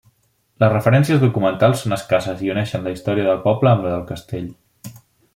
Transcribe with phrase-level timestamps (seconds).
[0.61, 4.49] Les referències documentals són escasses i uneixen la història del poble amb la del castell.